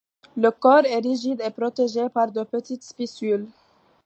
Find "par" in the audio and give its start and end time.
2.09-2.31